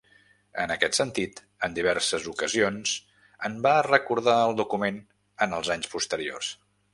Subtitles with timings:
[0.61, 2.95] En aquest sentit, en diverses ocasions
[3.51, 4.99] en va recordar el document
[5.49, 6.51] en els anys posteriors.